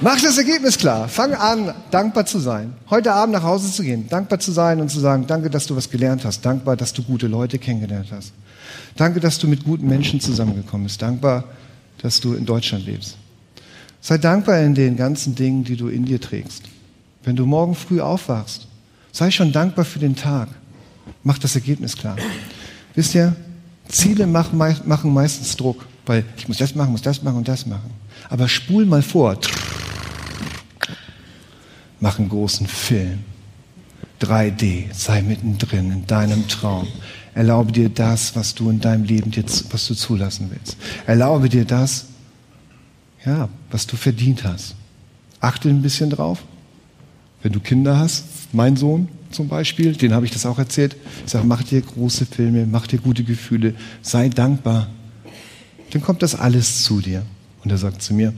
Mach 0.00 0.20
das 0.20 0.36
Ergebnis 0.38 0.76
klar. 0.76 1.08
Fang 1.08 1.32
an, 1.34 1.72
dankbar 1.90 2.26
zu 2.26 2.38
sein. 2.38 2.74
Heute 2.90 3.12
Abend 3.12 3.34
nach 3.34 3.42
Hause 3.42 3.70
zu 3.72 3.82
gehen, 3.82 4.08
dankbar 4.08 4.38
zu 4.38 4.52
sein 4.52 4.80
und 4.80 4.90
zu 4.90 5.00
sagen, 5.00 5.26
danke, 5.26 5.48
dass 5.50 5.66
du 5.66 5.76
was 5.76 5.88
gelernt 5.88 6.24
hast. 6.24 6.44
Dankbar, 6.44 6.76
dass 6.76 6.92
du 6.92 7.02
gute 7.02 7.26
Leute 7.26 7.58
kennengelernt 7.58 8.08
hast. 8.10 8.32
Danke, 8.96 9.20
dass 9.20 9.38
du 9.38 9.46
mit 9.48 9.64
guten 9.64 9.86
Menschen 9.86 10.20
zusammengekommen 10.20 10.86
bist. 10.86 11.00
Dankbar, 11.00 11.44
dass 11.98 12.20
du 12.20 12.34
in 12.34 12.44
Deutschland 12.44 12.86
lebst. 12.86 13.16
Sei 14.00 14.18
dankbar 14.18 14.60
in 14.60 14.74
den 14.74 14.96
ganzen 14.96 15.34
Dingen, 15.34 15.64
die 15.64 15.76
du 15.76 15.88
in 15.88 16.04
dir 16.04 16.20
trägst. 16.20 16.64
Wenn 17.22 17.36
du 17.36 17.46
morgen 17.46 17.74
früh 17.74 18.00
aufwachst, 18.00 18.66
sei 19.12 19.30
schon 19.30 19.52
dankbar 19.52 19.84
für 19.84 20.00
den 20.00 20.16
Tag. 20.16 20.48
Mach 21.22 21.38
das 21.38 21.54
Ergebnis 21.54 21.96
klar. 21.96 22.16
Wisst 22.94 23.14
ihr, 23.14 23.34
Ziele 23.88 24.26
machen, 24.26 24.58
meistens 24.58 25.56
Druck, 25.56 25.86
weil 26.04 26.24
ich 26.36 26.48
muss 26.48 26.58
das 26.58 26.74
machen, 26.74 26.92
muss 26.92 27.02
das 27.02 27.22
machen 27.22 27.38
und 27.38 27.48
das 27.48 27.64
machen. 27.64 27.90
Aber 28.28 28.48
spul 28.48 28.84
mal 28.84 29.02
vor 29.02 29.40
mach 32.00 32.18
einen 32.18 32.28
großen 32.28 32.66
Film. 32.66 33.20
3D, 34.20 34.92
sei 34.92 35.22
mittendrin 35.22 35.90
in 35.90 36.06
deinem 36.06 36.48
Traum. 36.48 36.86
Erlaube 37.34 37.72
dir 37.72 37.88
das, 37.88 38.36
was 38.36 38.54
du 38.54 38.70
in 38.70 38.80
deinem 38.80 39.04
Leben 39.04 39.30
dir, 39.30 39.44
was 39.70 39.86
du 39.86 39.94
zulassen 39.94 40.50
willst. 40.50 40.76
Erlaube 41.06 41.48
dir 41.48 41.64
das, 41.64 42.06
ja, 43.24 43.48
was 43.70 43.86
du 43.86 43.96
verdient 43.96 44.44
hast. 44.44 44.76
Achte 45.40 45.68
ein 45.68 45.82
bisschen 45.82 46.10
drauf. 46.10 46.42
Wenn 47.42 47.52
du 47.52 47.60
Kinder 47.60 47.98
hast, 47.98 48.24
mein 48.52 48.76
Sohn 48.76 49.08
zum 49.30 49.48
Beispiel, 49.48 49.94
den 49.94 50.14
habe 50.14 50.24
ich 50.24 50.32
das 50.32 50.46
auch 50.46 50.58
erzählt. 50.58 50.96
Ich 51.26 51.32
sage, 51.32 51.46
mach 51.46 51.62
dir 51.62 51.82
große 51.82 52.24
Filme, 52.24 52.66
mach 52.66 52.86
dir 52.86 52.98
gute 52.98 53.24
Gefühle, 53.24 53.74
sei 54.00 54.28
dankbar. 54.28 54.88
Dann 55.90 56.02
kommt 56.02 56.22
das 56.22 56.34
alles 56.34 56.84
zu 56.84 57.00
dir. 57.00 57.24
Und 57.62 57.70
er 57.70 57.78
sagt 57.78 58.02
zu 58.02 58.14
mir, 58.14 58.32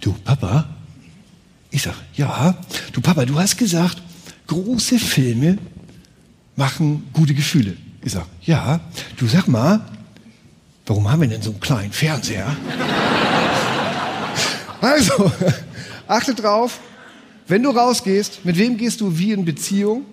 du 0.00 0.12
Papa, 0.24 0.71
ich 1.72 1.82
sage, 1.82 1.96
ja, 2.14 2.54
du 2.92 3.00
Papa, 3.00 3.24
du 3.24 3.38
hast 3.38 3.56
gesagt, 3.56 4.00
große 4.46 4.98
Filme 4.98 5.56
machen 6.54 7.08
gute 7.14 7.34
Gefühle. 7.34 7.76
Ich 8.04 8.12
sage, 8.12 8.26
ja, 8.42 8.80
du 9.16 9.26
sag 9.26 9.48
mal, 9.48 9.80
warum 10.86 11.10
haben 11.10 11.22
wir 11.22 11.28
denn 11.28 11.40
so 11.40 11.50
einen 11.50 11.60
kleinen 11.60 11.92
Fernseher? 11.92 12.46
also, 14.82 15.32
achte 16.06 16.34
drauf, 16.34 16.78
wenn 17.48 17.62
du 17.62 17.70
rausgehst, 17.70 18.44
mit 18.44 18.58
wem 18.58 18.76
gehst 18.76 19.00
du 19.00 19.18
wie 19.18 19.32
in 19.32 19.46
Beziehung? 19.46 20.04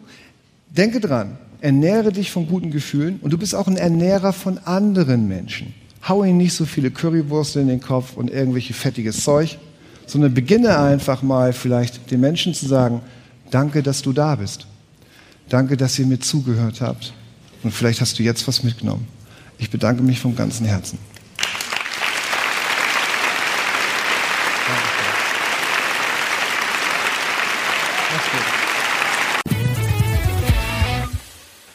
Denke 0.69 1.01
dran, 1.01 1.37
ernähre 1.59 2.13
dich 2.13 2.31
von 2.31 2.47
guten 2.47 2.71
Gefühlen 2.71 3.19
und 3.21 3.31
du 3.31 3.37
bist 3.37 3.53
auch 3.53 3.67
ein 3.67 3.75
Ernährer 3.75 4.31
von 4.31 4.59
anderen 4.59 5.27
Menschen. 5.27 5.73
Hau 6.07 6.23
ihnen 6.23 6.37
nicht 6.37 6.53
so 6.53 6.65
viele 6.65 6.89
Currywurst 6.89 7.57
in 7.57 7.67
den 7.67 7.81
Kopf 7.81 8.15
und 8.15 8.29
irgendwelche 8.29 8.73
fettiges 8.73 9.25
Zeug, 9.25 9.57
sondern 10.09 10.33
beginne 10.33 10.79
einfach 10.79 11.21
mal 11.21 11.53
vielleicht 11.53 12.09
den 12.09 12.19
Menschen 12.19 12.53
zu 12.55 12.67
sagen, 12.67 13.01
danke, 13.51 13.83
dass 13.83 14.01
du 14.01 14.11
da 14.11 14.35
bist. 14.35 14.65
Danke, 15.49 15.77
dass 15.77 15.99
ihr 15.99 16.05
mir 16.05 16.19
zugehört 16.19 16.81
habt. 16.81 17.13
Und 17.63 17.71
vielleicht 17.71 18.01
hast 18.01 18.17
du 18.17 18.23
jetzt 18.23 18.47
was 18.47 18.63
mitgenommen. 18.63 19.07
Ich 19.59 19.69
bedanke 19.69 20.01
mich 20.01 20.19
vom 20.19 20.35
ganzen 20.35 20.65
Herzen. 20.65 20.97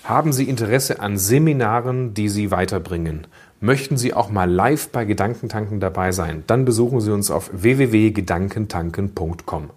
Haben 0.03 0.33
Sie 0.33 0.45
Interesse 0.45 1.01
an 1.01 1.19
Seminaren, 1.19 2.15
die 2.15 2.29
Sie 2.29 2.51
weiterbringen? 2.51 3.27
Möchten 3.65 3.97
Sie 3.97 4.13
auch 4.13 4.29
mal 4.29 4.51
live 4.51 4.91
bei 4.91 5.07
Gedankentanken 5.07 5.81
dabei 5.81 6.13
sein? 6.13 6.45
Dann 6.47 6.67
besuchen 6.67 7.01
Sie 7.01 7.11
uns 7.11 7.31
auf 7.31 7.49
www.gedankentanken.com. 7.55 9.71